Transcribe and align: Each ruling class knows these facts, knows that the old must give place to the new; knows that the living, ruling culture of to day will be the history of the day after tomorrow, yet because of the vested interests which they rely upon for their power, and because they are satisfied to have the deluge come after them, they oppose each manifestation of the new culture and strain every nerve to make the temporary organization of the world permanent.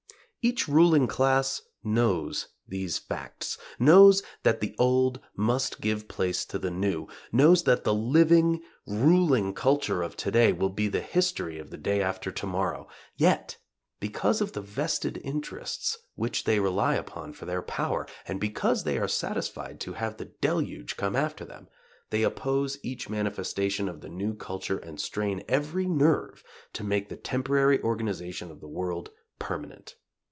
Each 0.43 0.67
ruling 0.67 1.05
class 1.05 1.61
knows 1.83 2.47
these 2.67 2.97
facts, 2.97 3.59
knows 3.77 4.23
that 4.41 4.59
the 4.59 4.73
old 4.79 5.19
must 5.35 5.79
give 5.79 6.07
place 6.07 6.45
to 6.45 6.57
the 6.57 6.71
new; 6.71 7.07
knows 7.31 7.65
that 7.65 7.83
the 7.83 7.93
living, 7.93 8.59
ruling 8.87 9.53
culture 9.53 10.01
of 10.01 10.17
to 10.17 10.31
day 10.31 10.51
will 10.51 10.71
be 10.71 10.87
the 10.87 10.99
history 10.99 11.59
of 11.59 11.69
the 11.69 11.77
day 11.77 12.01
after 12.01 12.31
tomorrow, 12.31 12.87
yet 13.15 13.57
because 13.99 14.41
of 14.41 14.53
the 14.53 14.61
vested 14.61 15.21
interests 15.23 15.99
which 16.15 16.43
they 16.45 16.59
rely 16.59 16.95
upon 16.95 17.33
for 17.33 17.45
their 17.45 17.61
power, 17.61 18.07
and 18.27 18.39
because 18.41 18.83
they 18.83 18.97
are 18.97 19.07
satisfied 19.07 19.79
to 19.81 19.93
have 19.93 20.17
the 20.17 20.25
deluge 20.25 20.97
come 20.97 21.15
after 21.15 21.45
them, 21.45 21.67
they 22.09 22.23
oppose 22.23 22.79
each 22.81 23.07
manifestation 23.07 23.87
of 23.87 24.01
the 24.01 24.09
new 24.09 24.33
culture 24.33 24.79
and 24.79 24.99
strain 24.99 25.43
every 25.47 25.85
nerve 25.85 26.43
to 26.73 26.83
make 26.83 27.09
the 27.09 27.15
temporary 27.15 27.79
organization 27.83 28.49
of 28.49 28.59
the 28.59 28.67
world 28.67 29.11
permanent. 29.37 29.97